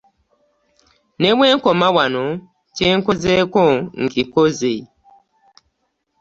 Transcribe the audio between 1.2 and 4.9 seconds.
bwe nkoma wano kye nkozeeko nkikoze.